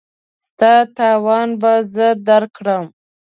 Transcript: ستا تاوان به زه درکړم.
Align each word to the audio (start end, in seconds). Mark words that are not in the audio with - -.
ستا 0.45 0.73
تاوان 0.97 1.49
به 1.61 1.73
زه 1.93 2.07
درکړم. 2.27 2.85